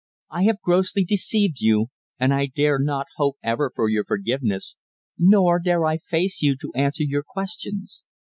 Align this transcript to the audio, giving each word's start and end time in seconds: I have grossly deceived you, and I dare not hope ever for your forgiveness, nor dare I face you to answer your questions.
I 0.31 0.45
have 0.45 0.59
grossly 0.63 1.03
deceived 1.03 1.59
you, 1.61 1.89
and 2.19 2.33
I 2.33 2.47
dare 2.47 2.79
not 2.79 3.05
hope 3.17 3.37
ever 3.43 3.71
for 3.75 3.87
your 3.87 4.03
forgiveness, 4.03 4.75
nor 5.15 5.59
dare 5.59 5.85
I 5.85 5.97
face 5.99 6.41
you 6.41 6.57
to 6.57 6.73
answer 6.73 7.03
your 7.03 7.21
questions. 7.23 8.03